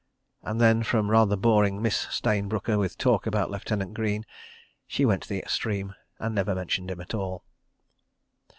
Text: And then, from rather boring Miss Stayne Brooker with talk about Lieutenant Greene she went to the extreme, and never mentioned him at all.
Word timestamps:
And 0.41 0.59
then, 0.59 0.81
from 0.81 1.11
rather 1.11 1.35
boring 1.35 1.79
Miss 1.79 2.07
Stayne 2.09 2.47
Brooker 2.49 2.79
with 2.79 2.97
talk 2.97 3.27
about 3.27 3.51
Lieutenant 3.51 3.93
Greene 3.93 4.25
she 4.87 5.05
went 5.05 5.21
to 5.21 5.29
the 5.29 5.37
extreme, 5.37 5.93
and 6.17 6.33
never 6.33 6.55
mentioned 6.55 6.89
him 6.89 7.01
at 7.01 7.13
all. 7.13 7.43